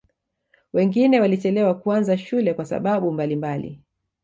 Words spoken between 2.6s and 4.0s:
sababu mbalimbali